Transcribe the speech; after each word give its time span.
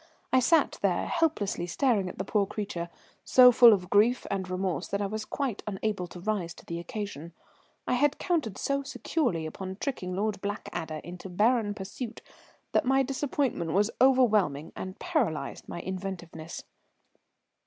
I 0.33 0.39
sat 0.39 0.79
there 0.81 1.05
helplessly 1.05 1.67
staring 1.67 2.09
at 2.09 2.17
the 2.17 2.23
poor 2.25 2.47
creature, 2.47 2.89
so 3.23 3.51
full 3.51 3.71
of 3.71 3.91
grief 3.91 4.25
and 4.31 4.49
remorse 4.49 4.87
that 4.87 4.99
I 4.99 5.05
was 5.05 5.25
quite 5.25 5.61
unable 5.67 6.07
to 6.07 6.19
rise 6.19 6.55
to 6.55 6.65
the 6.65 6.79
occasion. 6.79 7.33
I 7.85 7.93
had 7.93 8.17
counted 8.17 8.57
so 8.57 8.81
securely 8.81 9.45
upon 9.45 9.75
tricking 9.75 10.15
Lord 10.15 10.41
Blackadder 10.41 11.01
into 11.03 11.27
a 11.27 11.29
barren 11.31 11.75
pursuit 11.75 12.23
that 12.71 12.83
my 12.83 13.03
disappointment 13.03 13.73
was 13.73 13.91
overwhelming 14.01 14.71
and 14.75 14.97
paralyzed 14.97 15.69
my 15.69 15.81
inventiveness. 15.81 16.63